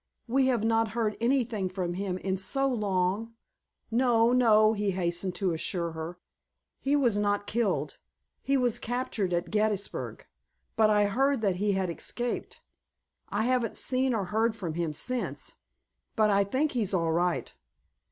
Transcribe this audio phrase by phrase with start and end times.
[0.27, 3.35] "We have not heard anything from him in so long——"
[3.91, 6.17] "No, no," he hastened to assure her.
[6.79, 7.97] "He was not killed.
[8.41, 10.25] He was captured at Gettysburg,
[10.75, 12.61] but I heard that he had escaped.
[13.29, 15.57] I haven't seen or heard from him since,
[16.15, 17.53] but I think he's all right.